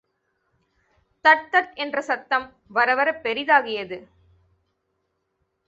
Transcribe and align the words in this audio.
That 1.25 1.45
தட் 1.51 1.73
என்ற 1.75 2.01
சத்தம் 2.01 2.47
வரவரப் 2.75 3.21
பெரிதாகியது. 3.23 3.97